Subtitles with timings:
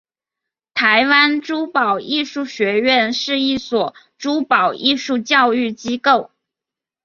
[0.73, 6.31] 台湾珠宝艺术学院是一所珠宝艺术教育机构。